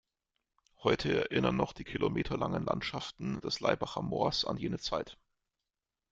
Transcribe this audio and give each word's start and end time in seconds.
Heute 0.81 1.29
erinnern 1.29 1.55
noch 1.57 1.73
die 1.73 1.83
kilometerlangen 1.83 2.65
Landschaften 2.65 3.39
des 3.41 3.59
Laibacher 3.59 4.01
Moors 4.01 4.45
an 4.45 4.57
jene 4.57 4.79
Zeit. 4.79 5.19